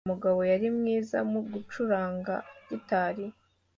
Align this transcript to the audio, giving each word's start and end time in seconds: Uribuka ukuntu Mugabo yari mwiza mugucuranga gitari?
Uribuka 0.03 0.11
ukuntu 0.15 0.19
Mugabo 0.19 0.39
yari 0.51 0.67
mwiza 0.77 1.17
mugucuranga 1.31 2.35
gitari? 2.69 3.25